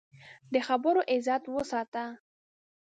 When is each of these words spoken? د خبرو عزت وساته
د 0.53 0.55
خبرو 0.67 1.01
عزت 1.11 1.43
وساته 1.55 2.05